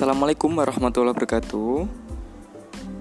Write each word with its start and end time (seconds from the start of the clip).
Assalamualaikum 0.00 0.56
warahmatullahi 0.56 1.12
wabarakatuh. 1.12 1.84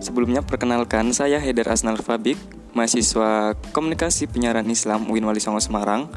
Sebelumnya 0.04 0.44
perkenalkan 0.44 1.16
saya 1.16 1.40
Haidar 1.40 1.72
Asnal 1.72 1.96
Fabik, 1.96 2.36
mahasiswa 2.76 3.56
Komunikasi 3.72 4.28
Penyiaran 4.28 4.68
Islam 4.68 5.08
UIN 5.08 5.24
Wali 5.24 5.40
Songo 5.40 5.64
Semarang. 5.64 6.12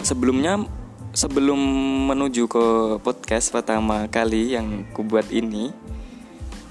Sebelumnya 0.00 0.64
sebelum 1.12 1.60
menuju 2.08 2.48
ke 2.48 2.64
podcast 3.04 3.52
pertama 3.52 4.08
kali 4.08 4.56
yang 4.56 4.88
kubuat 4.96 5.28
ini 5.28 5.76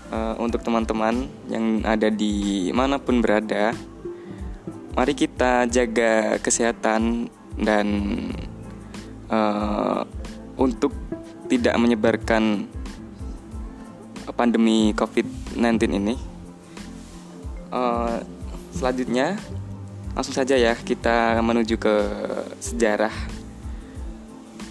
uh, 0.09 0.33
untuk 0.41 0.65
teman-teman 0.65 1.29
yang 1.53 1.85
ada 1.85 2.09
di 2.09 2.73
mana 2.73 2.97
pun 2.97 3.21
berada, 3.21 3.77
mari 4.97 5.13
kita 5.13 5.69
jaga 5.69 6.41
kesehatan 6.41 7.29
dan 7.53 7.85
uh, 9.29 10.09
untuk 10.57 11.02
tidak 11.57 11.75
menyebarkan 11.77 12.65
pandemi 14.33 14.95
COVID-19 14.97 15.81
ini. 15.93 16.15
Uh, 17.73 18.21
selanjutnya, 18.73 19.37
langsung 20.13 20.33
saja 20.33 20.57
ya 20.57 20.73
kita 20.77 21.37
menuju 21.41 21.75
ke 21.77 21.95
sejarah 22.61 23.13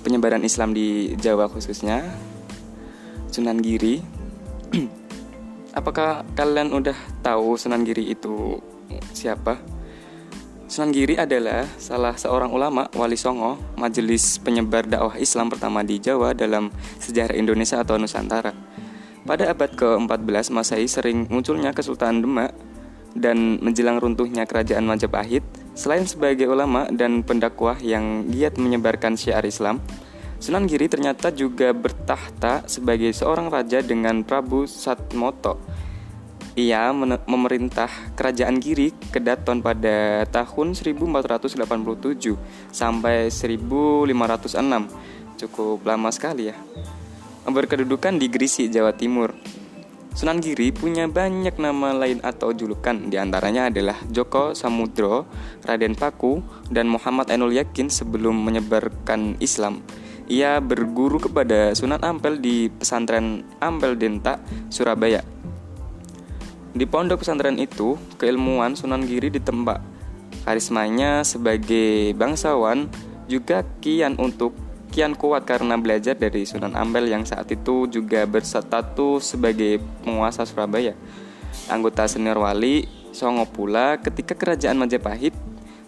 penyebaran 0.02 0.42
Islam 0.42 0.74
di 0.74 1.14
Jawa 1.18 1.46
khususnya 1.46 2.02
Sunan 3.30 3.62
Giri. 3.62 4.02
Apakah 5.78 6.26
kalian 6.34 6.74
udah 6.74 6.96
tahu 7.22 7.56
Sunan 7.56 7.86
Giri 7.86 8.12
itu 8.12 8.58
siapa? 9.14 9.81
Sunan 10.72 10.88
Giri 10.88 11.20
adalah 11.20 11.68
salah 11.76 12.16
seorang 12.16 12.48
ulama 12.48 12.88
wali 12.96 13.12
songo 13.12 13.60
majelis 13.76 14.40
penyebar 14.40 14.88
dakwah 14.88 15.20
Islam 15.20 15.52
pertama 15.52 15.84
di 15.84 16.00
Jawa 16.00 16.32
dalam 16.32 16.72
sejarah 16.96 17.36
Indonesia 17.36 17.84
atau 17.84 18.00
Nusantara. 18.00 18.56
Pada 19.20 19.52
abad 19.52 19.68
ke-14 19.68 20.48
Masehi 20.48 20.88
sering 20.88 21.28
munculnya 21.28 21.76
Kesultanan 21.76 22.24
Demak 22.24 22.56
dan 23.12 23.60
menjelang 23.60 24.00
runtuhnya 24.00 24.48
kerajaan 24.48 24.88
Majapahit, 24.88 25.44
selain 25.76 26.08
sebagai 26.08 26.48
ulama 26.48 26.88
dan 26.88 27.20
pendakwah 27.20 27.76
yang 27.84 28.32
giat 28.32 28.56
menyebarkan 28.56 29.20
syiar 29.20 29.44
Islam, 29.44 29.76
Sunan 30.40 30.64
Giri 30.64 30.88
ternyata 30.88 31.36
juga 31.36 31.76
bertahta 31.76 32.64
sebagai 32.64 33.12
seorang 33.12 33.52
raja 33.52 33.84
dengan 33.84 34.24
Prabu 34.24 34.64
Satmoto 34.64 35.60
ia 36.52 36.92
memerintah 37.24 37.88
kerajaan 38.12 38.60
Giri 38.60 38.92
Kedaton 39.08 39.64
pada 39.64 40.28
tahun 40.28 40.76
1487 40.76 41.56
sampai 42.68 43.32
1506. 43.32 45.40
Cukup 45.40 45.80
lama 45.88 46.12
sekali 46.12 46.52
ya. 46.52 46.56
Berkedudukan 47.48 48.20
di 48.20 48.28
Gresik, 48.30 48.70
Jawa 48.70 48.94
Timur. 48.94 49.34
Sunan 50.12 50.44
Giri 50.44 50.76
punya 50.76 51.08
banyak 51.08 51.56
nama 51.56 51.96
lain 51.96 52.20
atau 52.20 52.52
julukan, 52.52 53.08
di 53.08 53.16
antaranya 53.16 53.72
adalah 53.72 53.96
Joko 54.12 54.52
Samudro, 54.52 55.24
Raden 55.64 55.96
Paku, 55.96 56.44
dan 56.68 56.84
Muhammad 56.84 57.32
Ainul 57.32 57.56
Yakin 57.56 57.88
sebelum 57.88 58.36
menyebarkan 58.36 59.40
Islam. 59.40 59.80
Ia 60.28 60.60
berguru 60.60 61.16
kepada 61.16 61.72
Sunan 61.72 62.04
Ampel 62.04 62.44
di 62.44 62.68
pesantren 62.68 63.40
Ampel 63.58 63.96
Denta, 63.96 64.36
Surabaya. 64.68 65.41
Di 66.72 66.88
pondok 66.88 67.20
pesantren 67.20 67.60
itu, 67.60 68.00
keilmuan 68.16 68.72
Sunan 68.72 69.04
Giri 69.04 69.28
ditembak. 69.28 69.84
Karismanya 70.48 71.20
sebagai 71.20 72.16
bangsawan 72.16 72.88
juga 73.28 73.62
kian 73.84 74.16
untuk 74.16 74.56
kian 74.92 75.12
kuat 75.16 75.44
karena 75.44 75.76
belajar 75.76 76.16
dari 76.16 76.48
Sunan 76.48 76.72
Ampel 76.72 77.12
yang 77.12 77.28
saat 77.28 77.48
itu 77.52 77.88
juga 77.88 78.24
berstatus 78.24 79.36
sebagai 79.36 79.84
penguasa 80.04 80.48
Surabaya. 80.48 80.92
Anggota 81.68 82.08
senior 82.08 82.40
wali 82.40 82.88
Songo 83.12 83.44
pula 83.44 84.00
ketika 84.00 84.32
kerajaan 84.32 84.80
Majapahit 84.80 85.36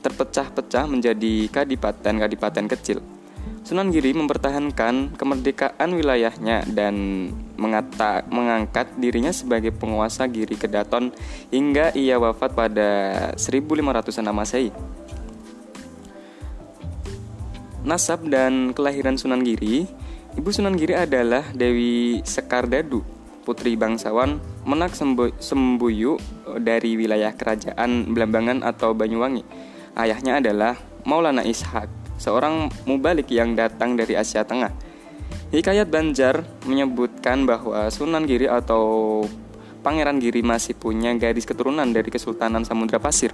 terpecah-pecah 0.04 0.84
menjadi 0.84 1.48
kadipaten-kadipaten 1.48 2.68
kecil. 2.68 3.00
Sunan 3.64 3.88
Giri 3.88 4.12
mempertahankan 4.12 5.16
kemerdekaan 5.16 5.96
wilayahnya 5.96 6.68
dan 6.68 7.28
mengata, 7.54 8.26
mengangkat 8.28 8.90
dirinya 8.98 9.30
sebagai 9.30 9.70
penguasa 9.70 10.26
Giri 10.26 10.58
Kedaton 10.58 11.14
hingga 11.54 11.94
ia 11.94 12.18
wafat 12.18 12.54
pada 12.54 12.90
1500 13.38 14.34
Masehi. 14.34 14.70
Nasab 17.84 18.24
dan 18.32 18.72
kelahiran 18.72 19.20
Sunan 19.20 19.44
Giri 19.44 19.84
Ibu 20.34 20.50
Sunan 20.50 20.74
Giri 20.74 20.98
adalah 20.98 21.46
Dewi 21.54 22.18
Sekardadu, 22.26 23.06
putri 23.46 23.78
bangsawan 23.78 24.42
Menak 24.66 24.98
Sembuyu 25.38 26.18
dari 26.58 26.98
wilayah 26.98 27.30
kerajaan 27.38 28.10
Belambangan 28.10 28.66
atau 28.66 28.98
Banyuwangi. 28.98 29.46
Ayahnya 29.94 30.42
adalah 30.42 30.74
Maulana 31.06 31.46
Ishak 31.46 31.86
seorang 32.18 32.66
mubalik 32.82 33.30
yang 33.30 33.54
datang 33.54 33.94
dari 33.94 34.18
Asia 34.18 34.42
Tengah. 34.42 34.74
Hikayat 35.54 35.86
Banjar 35.86 36.42
menyebutkan 36.66 37.46
bahwa 37.46 37.86
Sunan 37.86 38.26
Giri 38.26 38.50
atau 38.50 39.22
Pangeran 39.86 40.18
Giri 40.18 40.42
masih 40.42 40.74
punya 40.74 41.14
garis 41.14 41.46
keturunan 41.46 41.86
dari 41.94 42.10
Kesultanan 42.10 42.66
Samudra 42.66 42.98
Pasir, 42.98 43.30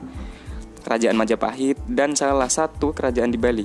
Kerajaan 0.85 1.17
Majapahit, 1.17 1.81
dan 1.89 2.13
salah 2.13 2.53
satu 2.53 2.93
kerajaan 2.93 3.33
di 3.33 3.41
Bali. 3.41 3.65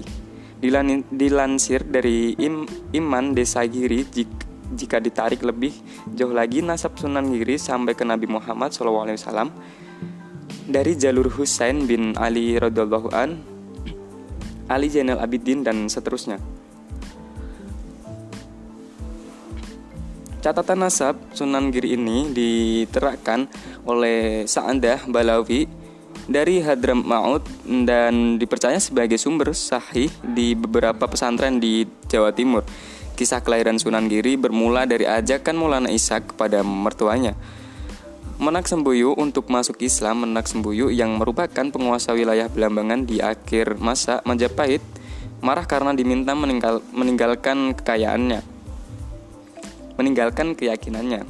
Dilansir 1.12 1.84
dari 1.84 2.32
Im, 2.40 2.64
Iman 2.96 3.36
Desa 3.36 3.60
Giri, 3.68 4.08
jika 4.72 5.04
ditarik 5.04 5.44
lebih 5.44 5.76
jauh 6.16 6.32
lagi 6.32 6.64
nasab 6.64 6.96
Sunan 6.96 7.28
Giri 7.36 7.60
sampai 7.60 7.92
ke 7.92 8.08
Nabi 8.08 8.32
Muhammad 8.32 8.72
SAW 8.72 9.52
dari 10.72 10.96
jalur 10.96 11.28
Husain 11.28 11.84
bin 11.84 12.16
Ali 12.16 12.56
radhiallahu 12.56 13.12
an 13.12 13.36
Ali 14.72 14.88
Zainal 14.88 15.20
Abidin, 15.20 15.60
dan 15.68 15.92
seterusnya. 15.92 16.40
Catatan 20.46 20.86
nasab 20.86 21.18
Sunan 21.34 21.74
Giri 21.74 21.98
ini 21.98 22.30
diterapkan 22.30 23.50
oleh 23.82 24.46
Sa'andah 24.46 25.10
Balawi 25.10 25.66
dari 26.30 26.62
Hadram 26.62 27.02
Maut 27.02 27.42
dan 27.66 28.38
dipercaya 28.38 28.78
sebagai 28.78 29.18
sumber 29.18 29.58
sahih 29.58 30.14
di 30.22 30.54
beberapa 30.54 31.10
pesantren 31.10 31.58
di 31.58 31.90
Jawa 32.06 32.30
Timur. 32.30 32.62
Kisah 33.18 33.42
kelahiran 33.42 33.82
Sunan 33.82 34.06
Giri 34.06 34.38
bermula 34.38 34.86
dari 34.86 35.10
ajakan 35.10 35.58
Maulana 35.58 35.90
Ishak 35.90 36.38
kepada 36.38 36.62
mertuanya 36.62 37.34
Menak 38.38 38.70
Sembuyu 38.70 39.18
untuk 39.18 39.50
masuk 39.50 39.82
Islam 39.82 40.30
Menak 40.30 40.46
Sembuyu 40.46 40.94
yang 40.94 41.18
merupakan 41.18 41.66
penguasa 41.74 42.14
wilayah 42.14 42.54
Belambangan 42.54 43.10
di 43.10 43.18
akhir 43.18 43.82
masa 43.82 44.22
Majapahit 44.30 44.86
marah 45.42 45.66
karena 45.66 45.98
diminta 45.98 46.38
meninggal, 46.38 46.86
meninggalkan 46.94 47.74
kekayaannya 47.74 48.55
meninggalkan 49.96 50.56
keyakinannya. 50.56 51.24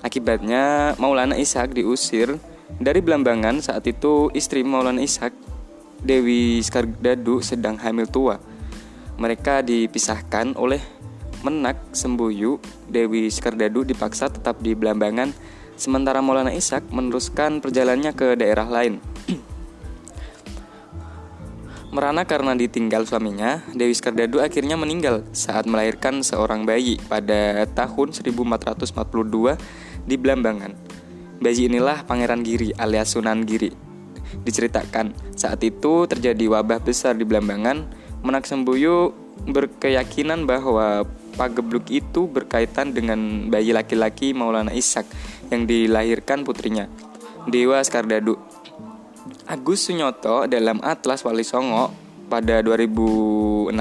Akibatnya 0.00 0.96
Maulana 0.96 1.36
Ishak 1.36 1.76
diusir 1.76 2.40
dari 2.80 3.04
Belambangan. 3.04 3.60
Saat 3.60 3.84
itu 3.84 4.32
istri 4.32 4.64
Maulana 4.64 5.04
Ishak 5.04 5.36
Dewi 6.00 6.64
Skardadu 6.64 7.44
sedang 7.44 7.76
hamil 7.76 8.08
tua. 8.08 8.40
Mereka 9.20 9.60
dipisahkan 9.60 10.56
oleh 10.56 10.80
Menak 11.44 11.92
Sembuyu. 11.92 12.56
Dewi 12.88 13.28
Skardadu 13.28 13.84
dipaksa 13.84 14.32
tetap 14.32 14.64
di 14.64 14.72
Belambangan. 14.72 15.36
Sementara 15.76 16.24
Maulana 16.24 16.52
Ishak 16.52 16.88
meneruskan 16.88 17.60
perjalanannya 17.60 18.12
ke 18.16 18.36
daerah 18.40 18.68
lain. 18.68 19.00
Merana 21.90 22.22
karena 22.22 22.54
ditinggal 22.54 23.02
suaminya, 23.02 23.66
Dewi 23.74 23.90
Skardadu 23.98 24.38
akhirnya 24.38 24.78
meninggal 24.78 25.26
saat 25.34 25.66
melahirkan 25.66 26.22
seorang 26.22 26.62
bayi 26.62 27.02
pada 27.10 27.66
tahun 27.66 28.14
1442 28.14 28.94
di 30.06 30.14
Blambangan. 30.14 30.70
Bayi 31.42 31.66
inilah 31.66 32.06
Pangeran 32.06 32.46
Giri 32.46 32.70
alias 32.78 33.18
Sunan 33.18 33.42
Giri. 33.42 33.74
Diceritakan, 34.46 35.34
saat 35.34 35.66
itu 35.66 36.06
terjadi 36.06 36.46
wabah 36.46 36.78
besar 36.78 37.18
di 37.18 37.26
Blambangan, 37.26 37.90
Menak 38.22 38.46
Sembuyu 38.46 39.10
berkeyakinan 39.50 40.46
bahwa 40.46 41.02
pagebluk 41.34 41.90
itu 41.90 42.30
berkaitan 42.30 42.94
dengan 42.94 43.50
bayi 43.50 43.74
laki-laki 43.74 44.30
Maulana 44.30 44.70
Ishak 44.70 45.10
yang 45.50 45.66
dilahirkan 45.66 46.46
putrinya, 46.46 46.86
Dewa 47.50 47.82
Skardadu. 47.82 48.49
Agus 49.50 49.90
Sunyoto 49.90 50.46
dalam 50.46 50.78
Atlas 50.78 51.26
Wali 51.26 51.42
Songo 51.42 51.90
pada 52.30 52.62
2016 52.62 53.74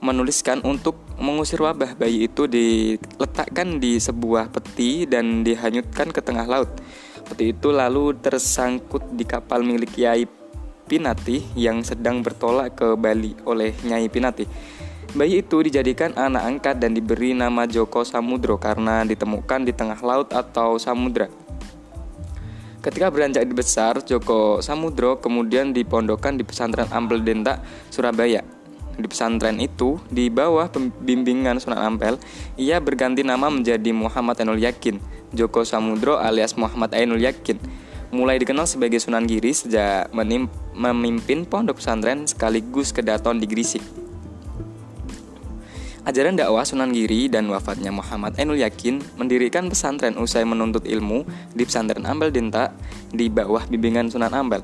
menuliskan 0.00 0.64
untuk 0.64 0.96
mengusir 1.20 1.60
wabah 1.60 1.92
bayi 1.92 2.24
itu 2.24 2.48
diletakkan 2.48 3.76
di 3.76 4.00
sebuah 4.00 4.48
peti 4.48 5.04
dan 5.04 5.44
dihanyutkan 5.44 6.08
ke 6.08 6.24
tengah 6.24 6.48
laut. 6.48 6.72
Peti 7.28 7.52
itu 7.52 7.68
lalu 7.68 8.16
tersangkut 8.16 9.04
di 9.12 9.28
kapal 9.28 9.60
milik 9.60 9.92
Yai 9.92 10.24
Pinati 10.88 11.44
yang 11.52 11.84
sedang 11.84 12.24
bertolak 12.24 12.80
ke 12.80 12.96
Bali 12.96 13.36
oleh 13.44 13.76
Nyai 13.84 14.08
Pinati. 14.08 14.48
Bayi 15.12 15.44
itu 15.44 15.60
dijadikan 15.60 16.16
anak 16.16 16.48
angkat 16.48 16.80
dan 16.80 16.96
diberi 16.96 17.36
nama 17.36 17.68
Joko 17.68 18.08
Samudro 18.08 18.56
karena 18.56 19.04
ditemukan 19.04 19.68
di 19.68 19.76
tengah 19.76 20.00
laut 20.00 20.32
atau 20.32 20.80
samudra. 20.80 21.28
Ketika 22.86 23.10
beranjak 23.10 23.50
besar, 23.50 23.98
Joko 24.06 24.62
Samudro 24.62 25.18
kemudian 25.18 25.74
dipondokkan 25.74 26.38
di 26.38 26.46
pesantren 26.46 26.86
Ampel 26.94 27.18
Denta, 27.18 27.58
Surabaya. 27.90 28.46
Di 28.94 29.10
pesantren 29.10 29.58
itu, 29.58 29.98
di 30.06 30.30
bawah 30.30 30.70
bimbingan 31.02 31.58
Sunan 31.58 31.82
Ampel, 31.82 32.14
ia 32.54 32.78
berganti 32.78 33.26
nama 33.26 33.50
menjadi 33.50 33.90
Muhammad 33.90 34.38
Ainul 34.38 34.62
Yakin, 34.62 35.02
Joko 35.34 35.66
Samudro 35.66 36.22
alias 36.22 36.54
Muhammad 36.54 36.94
Ainul 36.94 37.18
Yakin. 37.26 37.58
Mulai 38.14 38.38
dikenal 38.38 38.70
sebagai 38.70 39.02
Sunan 39.02 39.26
Giri 39.26 39.50
sejak 39.50 40.14
memimpin 40.78 41.42
pondok 41.42 41.82
pesantren 41.82 42.22
sekaligus 42.30 42.94
kedaton 42.94 43.42
di 43.42 43.50
Grisik. 43.50 44.05
Ajaran 46.06 46.38
dakwah 46.38 46.62
Sunan 46.62 46.94
Giri 46.94 47.26
dan 47.26 47.50
wafatnya 47.50 47.90
Muhammad 47.90 48.38
Ainul 48.38 48.62
Yakin 48.62 49.18
mendirikan 49.18 49.66
pesantren 49.66 50.14
usai 50.14 50.46
menuntut 50.46 50.86
ilmu 50.86 51.26
di 51.50 51.66
pesantren 51.66 52.06
Ambel 52.06 52.30
Dinta 52.30 52.70
di 53.10 53.26
bawah 53.26 53.66
bimbingan 53.66 54.06
Sunan 54.06 54.30
Ambel. 54.30 54.62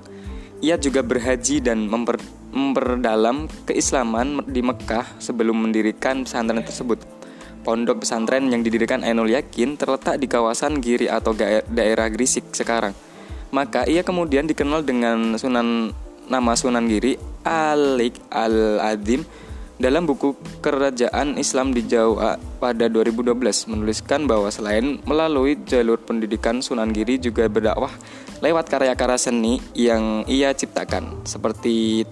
Ia 0.63 0.79
juga 0.79 1.03
berhaji 1.03 1.59
dan 1.59 1.91
memper, 1.91 2.23
memperdalam 2.55 3.51
keislaman 3.67 4.47
di 4.47 4.63
Mekah 4.63 5.19
sebelum 5.19 5.67
mendirikan 5.67 6.23
pesantren 6.23 6.63
tersebut. 6.63 7.03
Pondok 7.67 8.07
pesantren 8.07 8.47
yang 8.47 8.63
didirikan 8.63 9.03
Ainul 9.03 9.35
Yakin 9.35 9.75
terletak 9.75 10.23
di 10.23 10.31
kawasan 10.31 10.79
Giri 10.79 11.11
atau 11.11 11.35
daerah 11.67 12.07
Grisik 12.07 12.55
sekarang. 12.55 12.95
Maka 13.51 13.83
ia 13.91 14.07
kemudian 14.07 14.47
dikenal 14.47 14.87
dengan 14.87 15.35
Sunan 15.35 15.91
nama 16.31 16.55
Sunan 16.55 16.87
Giri 16.87 17.19
Alik 17.43 18.15
Al-Adim 18.31 19.27
dalam 19.83 20.07
buku 20.07 20.39
Kerajaan 20.63 21.35
Islam 21.43 21.75
di 21.75 21.83
Jawa 21.83 22.39
pada 22.63 22.87
2012 22.87 23.35
menuliskan 23.67 24.31
bahwa 24.31 24.47
selain 24.47 25.03
melalui 25.03 25.59
jalur 25.67 25.99
pendidikan 25.99 26.63
Sunan 26.63 26.95
Giri 26.95 27.19
juga 27.19 27.51
berdakwah 27.51 27.91
lewat 28.39 28.71
karya-karya 28.71 29.19
seni 29.19 29.59
yang 29.75 30.23
ia 30.31 30.55
ciptakan 30.55 31.27
seperti 31.27 32.07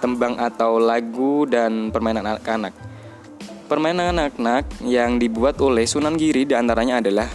tembang 0.00 0.40
atau 0.40 0.80
lagu 0.80 1.44
dan 1.44 1.92
permainan 1.92 2.24
anak-anak. 2.24 2.72
Permainan 3.68 4.16
anak-anak 4.16 4.80
yang 4.80 5.20
dibuat 5.20 5.60
oleh 5.60 5.84
Sunan 5.84 6.16
Giri 6.16 6.48
di 6.48 6.56
antaranya 6.56 7.04
adalah 7.04 7.28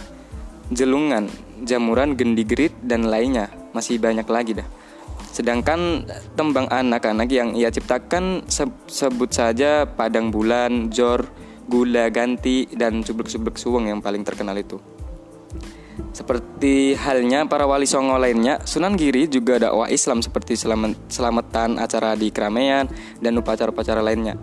jelungan, 0.74 1.30
jamuran, 1.62 2.18
gendigerit, 2.18 2.74
dan 2.82 3.06
lainnya. 3.06 3.46
Masih 3.70 4.02
banyak 4.02 4.26
lagi 4.26 4.58
dah. 4.58 4.77
Sedangkan 5.32 6.02
tembang 6.34 6.66
anak-anak 6.66 7.30
yang 7.30 7.54
ia 7.54 7.70
ciptakan 7.70 8.42
sebut 8.90 9.30
saja 9.30 9.86
Padang 9.86 10.34
Bulan, 10.34 10.90
Jor, 10.90 11.30
Gula 11.70 12.10
Ganti, 12.10 12.66
dan 12.74 13.06
Cublek-Cublek 13.06 13.54
Suweng 13.54 13.86
yang 13.86 14.02
paling 14.02 14.26
terkenal 14.26 14.58
itu. 14.58 14.82
Seperti 16.10 16.98
halnya 16.98 17.46
para 17.46 17.70
wali 17.70 17.86
songo 17.86 18.18
lainnya, 18.18 18.58
Sunan 18.66 18.98
Giri 18.98 19.30
juga 19.30 19.62
dakwah 19.62 19.86
Islam 19.86 20.24
seperti 20.26 20.58
selamat, 20.58 20.98
selamatan 21.06 21.78
acara 21.78 22.18
di 22.18 22.34
keramaian 22.34 22.90
dan 23.22 23.38
upacara-upacara 23.38 24.02
lainnya. 24.02 24.34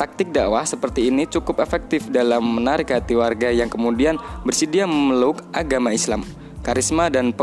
Taktik 0.00 0.32
dakwah 0.32 0.64
seperti 0.64 1.12
ini 1.12 1.28
cukup 1.28 1.60
efektif 1.60 2.08
dalam 2.08 2.40
menarik 2.56 2.88
hati 2.88 3.12
warga 3.12 3.52
yang 3.52 3.68
kemudian 3.68 4.16
bersedia 4.48 4.88
memeluk 4.88 5.44
agama 5.52 5.92
Islam. 5.92 6.24
Karisma 6.64 7.12
dan 7.12 7.36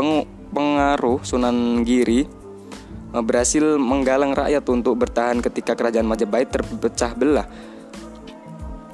pengaruh 0.50 1.22
Sunan 1.22 1.86
Giri 1.86 2.39
berhasil 3.10 3.74
menggalang 3.74 4.30
rakyat 4.30 4.62
untuk 4.70 4.94
bertahan 4.94 5.42
ketika 5.42 5.74
kerajaan 5.74 6.06
Majapahit 6.06 6.54
terpecah 6.54 7.12
belah. 7.18 7.46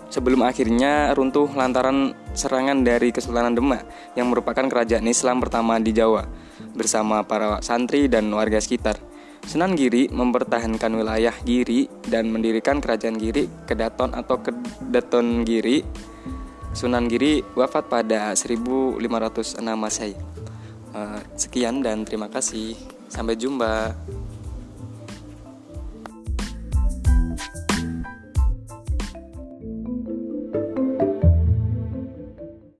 Sebelum 0.08 0.48
akhirnya 0.48 1.12
runtuh 1.12 1.52
lantaran 1.52 2.16
serangan 2.32 2.80
dari 2.80 3.12
Kesultanan 3.12 3.52
Demak 3.52 3.84
yang 4.16 4.32
merupakan 4.32 4.64
kerajaan 4.64 5.04
Islam 5.04 5.44
pertama 5.44 5.76
di 5.76 5.92
Jawa 5.92 6.24
bersama 6.72 7.20
para 7.20 7.60
santri 7.60 8.08
dan 8.08 8.32
warga 8.32 8.56
sekitar. 8.56 8.96
Sunan 9.44 9.76
Giri 9.76 10.08
mempertahankan 10.08 10.90
wilayah 10.96 11.36
Giri 11.44 11.86
dan 12.08 12.32
mendirikan 12.32 12.80
kerajaan 12.80 13.20
Giri 13.20 13.44
Kedaton 13.68 14.16
atau 14.16 14.40
Kedaton 14.40 15.44
Giri. 15.44 15.84
Sunan 16.72 17.12
Giri 17.12 17.44
wafat 17.52 17.92
pada 17.92 18.32
1506 18.32 19.60
Masehi. 19.76 20.16
Eh, 20.96 21.20
sekian 21.36 21.84
dan 21.84 22.08
terima 22.08 22.32
kasih. 22.32 22.95
Sampai 23.08 23.36
jumpa. 23.38 23.94